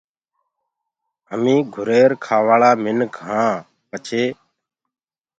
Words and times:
هميٚنٚ 1.31 1.69
گُھرير 1.73 2.11
کآواݪآ 2.23 2.71
مِنک 2.83 3.13
هآن 3.27 3.53
پڇي 3.89 4.23